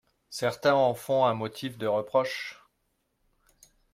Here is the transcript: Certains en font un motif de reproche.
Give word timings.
Certains 0.31 0.73
en 0.73 0.95
font 0.95 1.25
un 1.25 1.35
motif 1.35 1.77
de 1.77 1.85
reproche. 1.85 2.59